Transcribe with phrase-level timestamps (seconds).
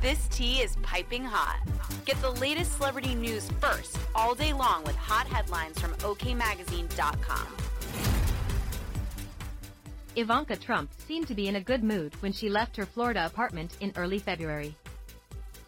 [0.00, 1.58] This tea is piping hot.
[2.04, 7.46] Get the latest celebrity news first all day long with hot headlines from OKMagazine.com.
[10.14, 13.76] Ivanka Trump seemed to be in a good mood when she left her Florida apartment
[13.80, 14.76] in early February.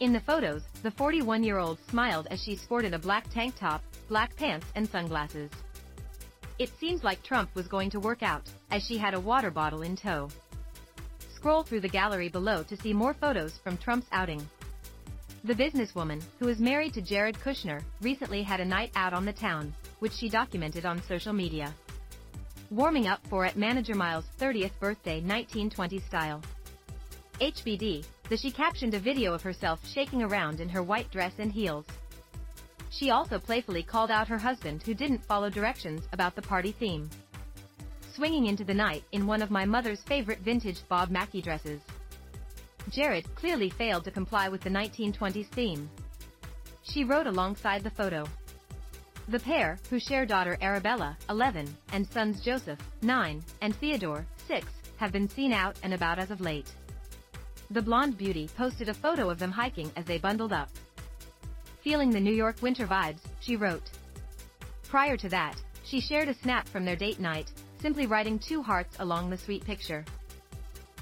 [0.00, 4.66] In the photos, the 41-year-old smiled as she sported a black tank top, black pants
[4.74, 5.50] and sunglasses.
[6.58, 9.82] It seems like Trump was going to work out, as she had a water bottle
[9.82, 10.28] in tow.
[11.38, 14.44] Scroll through the gallery below to see more photos from Trump's outing.
[15.44, 19.32] The businesswoman, who is married to Jared Kushner, recently had a night out on the
[19.32, 21.72] town, which she documented on social media.
[22.72, 26.42] Warming up for at manager Miles' 30th birthday 1920 style.
[27.40, 31.52] HBD, the she captioned a video of herself shaking around in her white dress and
[31.52, 31.86] heels.
[32.90, 37.08] She also playfully called out her husband who didn't follow directions about the party theme
[38.18, 41.80] swinging into the night in one of my mother's favorite vintage Bob Mackie dresses.
[42.90, 45.88] Jared clearly failed to comply with the 1920s theme.
[46.82, 48.26] She wrote alongside the photo.
[49.28, 55.12] The pair, who share daughter Arabella, 11, and sons Joseph, 9, and Theodore, 6, have
[55.12, 56.72] been seen out and about as of late.
[57.70, 60.70] The blonde beauty posted a photo of them hiking as they bundled up.
[61.84, 63.88] Feeling the New York winter vibes, she wrote.
[64.88, 68.96] Prior to that, she shared a snap from their date night, simply writing two hearts
[68.98, 70.04] along the sweet picture.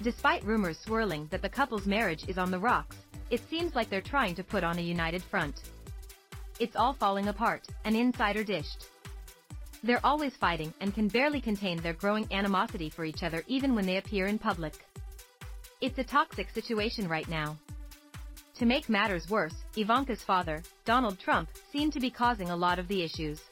[0.03, 2.97] Despite rumors swirling that the couple's marriage is on the rocks,
[3.31, 5.63] it seems like they're trying to put on a united front.
[6.61, 8.87] It's all falling apart, an insider dished.
[9.83, 13.87] They're always fighting and can barely contain their growing animosity for each other even when
[13.87, 14.75] they appear in public.
[15.81, 17.59] It's a toxic situation right now.
[18.59, 22.89] To make matters worse, Ivanka's father, Donald Trump, seemed to be causing a lot of
[22.89, 23.43] the issues.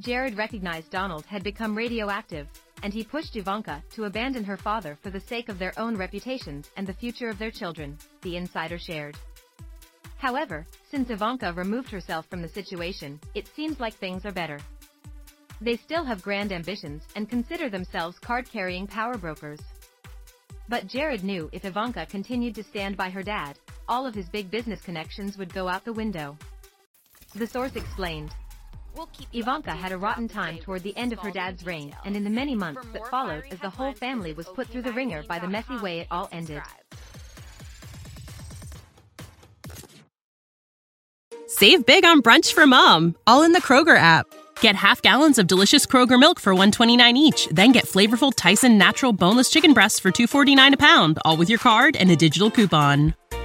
[0.00, 2.48] Jared recognized Donald had become radioactive,
[2.82, 6.70] and he pushed Ivanka to abandon her father for the sake of their own reputations
[6.78, 9.18] and the future of their children, the insider shared.
[10.16, 14.58] However, since Ivanka removed herself from the situation, it seems like things are better.
[15.60, 19.60] They still have grand ambitions and consider themselves card-carrying power brokers.
[20.70, 24.50] But Jared knew if Ivanka continued to stand by her dad, all of his big
[24.50, 26.38] business connections would go out the window.
[27.34, 28.30] The source explained.
[29.32, 32.30] Ivanka had a rotten time toward the end of her dad's reign and in the
[32.30, 35.48] many months that followed as the whole family was put through the ringer by the
[35.48, 36.62] messy way it all ended.
[41.46, 44.26] Save big on brunch for mom, all in the Kroger app.
[44.60, 49.12] Get half gallons of delicious Kroger milk for 129 each, then get flavorful Tyson natural
[49.12, 53.14] boneless chicken breasts for 249 a pound, all with your card and a digital coupon.